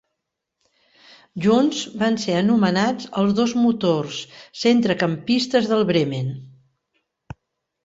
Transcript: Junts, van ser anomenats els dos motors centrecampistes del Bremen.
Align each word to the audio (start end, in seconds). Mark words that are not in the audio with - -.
Junts, 1.45 1.81
van 2.03 2.17
ser 2.23 2.37
anomenats 2.37 3.11
els 3.25 3.37
dos 3.41 3.53
motors 3.67 4.19
centrecampistes 4.65 5.71
del 5.75 5.87
Bremen. 5.93 6.35